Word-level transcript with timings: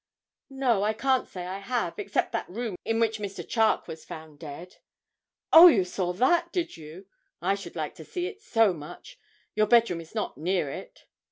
'No, 0.49 0.81
I 0.81 0.93
can't 0.93 1.27
say 1.27 1.45
I 1.45 1.59
have, 1.59 1.99
except 1.99 2.31
that 2.31 2.49
room 2.49 2.75
in 2.83 2.99
which 2.99 3.19
Mr. 3.19 3.47
Charke 3.47 3.87
was 3.87 4.03
found 4.03 4.39
dead.' 4.39 4.77
'Oh! 5.53 5.67
you 5.67 5.83
saw 5.83 6.11
that, 6.13 6.51
did 6.51 6.75
you? 6.75 7.05
I 7.39 7.53
should 7.53 7.75
like 7.75 7.93
to 7.97 8.03
see 8.03 8.25
it 8.25 8.41
so 8.41 8.73
much. 8.73 9.19
Your 9.53 9.67
bedroom 9.67 10.01
is 10.01 10.15
not 10.15 10.39
near 10.39 10.71
it?' 10.71 11.05